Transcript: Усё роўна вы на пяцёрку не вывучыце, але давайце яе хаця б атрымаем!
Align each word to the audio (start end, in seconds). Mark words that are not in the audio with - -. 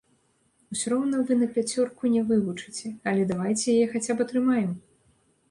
Усё 0.75 0.87
роўна 0.93 1.19
вы 1.27 1.37
на 1.41 1.47
пяцёрку 1.57 2.09
не 2.15 2.23
вывучыце, 2.31 2.85
але 3.13 3.29
давайце 3.33 3.77
яе 3.77 3.87
хаця 3.95 4.11
б 4.19 4.27
атрымаем! 4.29 4.71